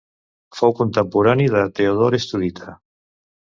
[0.59, 2.75] Fou contemporani de Teodor Estudita.